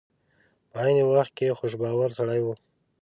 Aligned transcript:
په 0.69 0.77
عین 0.83 0.97
وخت 1.13 1.31
کې 1.37 1.55
خوش 1.57 1.73
باوره 1.81 2.13
سړی 2.19 2.39
و. 2.43 2.47